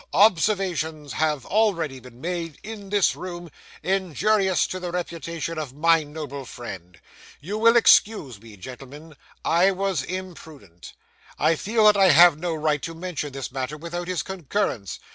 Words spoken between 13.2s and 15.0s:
this matter without his concurrence.